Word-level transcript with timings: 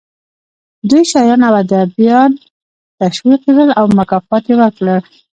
دوی 0.89 1.03
شاعران 1.11 1.41
او 1.47 1.55
ادیبان 1.61 2.31
تشویق 2.99 3.39
کړل 3.45 3.69
او 3.79 3.85
مکافات 3.97 4.43
یې 4.49 4.55
ورکړل 4.57 4.99